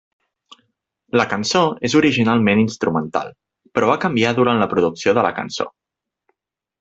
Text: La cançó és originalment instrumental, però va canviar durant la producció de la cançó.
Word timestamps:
La 1.19 1.25
cançó 1.33 1.59
és 1.89 1.95
originalment 1.99 2.63
instrumental, 2.63 3.29
però 3.79 3.91
va 3.93 3.99
canviar 4.07 4.33
durant 4.39 4.63
la 4.65 4.69
producció 4.73 5.15
de 5.19 5.27
la 5.31 5.37
cançó. 5.41 5.69